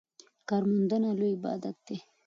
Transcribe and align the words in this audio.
کارموندنه 0.49 1.09
لوی 1.19 1.31
عبادت 1.37 1.77
دی. 1.85 1.97